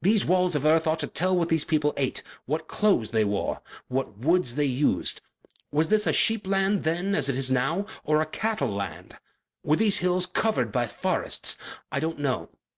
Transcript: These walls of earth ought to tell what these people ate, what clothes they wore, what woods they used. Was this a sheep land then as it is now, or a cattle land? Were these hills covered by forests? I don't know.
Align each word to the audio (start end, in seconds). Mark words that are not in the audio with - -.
These 0.00 0.24
walls 0.24 0.54
of 0.54 0.64
earth 0.64 0.86
ought 0.86 1.00
to 1.00 1.06
tell 1.06 1.36
what 1.36 1.50
these 1.50 1.66
people 1.66 1.92
ate, 1.98 2.22
what 2.46 2.66
clothes 2.66 3.10
they 3.10 3.26
wore, 3.26 3.60
what 3.88 4.16
woods 4.16 4.54
they 4.54 4.64
used. 4.64 5.20
Was 5.70 5.88
this 5.88 6.06
a 6.06 6.14
sheep 6.14 6.46
land 6.46 6.82
then 6.82 7.14
as 7.14 7.28
it 7.28 7.36
is 7.36 7.50
now, 7.52 7.84
or 8.02 8.22
a 8.22 8.24
cattle 8.26 8.72
land? 8.74 9.18
Were 9.62 9.76
these 9.76 9.98
hills 9.98 10.24
covered 10.24 10.72
by 10.72 10.86
forests? 10.86 11.58
I 11.92 12.00
don't 12.00 12.18
know. 12.20 12.48